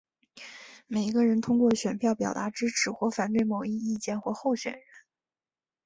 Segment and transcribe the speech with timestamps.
[0.87, 4.81] 每一个人通过选票表达支持或反对某一意见或候选人。